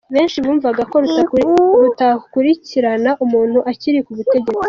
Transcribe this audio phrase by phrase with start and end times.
[0.13, 0.95] benshi bumvaga ko
[1.83, 4.57] rutakurikirana umuntu akiri ku butegetsi.